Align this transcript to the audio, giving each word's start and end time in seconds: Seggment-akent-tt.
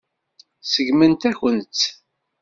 Seggment-akent-tt. 0.71 1.81